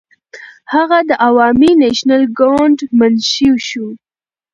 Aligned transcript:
هغه 0.73 0.97
د 1.09 1.11
عوامي 1.25 1.71
نېشنل 1.81 2.23
ګوند 2.39 2.77
منشي 2.99 3.51
شو. 3.67 3.87